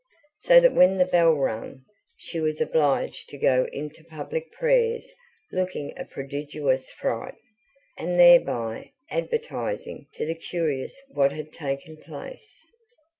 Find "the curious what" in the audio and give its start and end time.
10.25-11.33